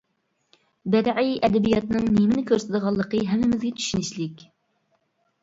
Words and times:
بەدىئىي 0.95 1.29
ئەدەبىياتنىڭ 1.47 2.07
نېمىنى 2.15 2.47
كۆرسىتىدىغانلىقى 2.53 3.21
ھەممىمىزگە 3.35 3.73
چۈشىنىشلىك. 3.83 4.43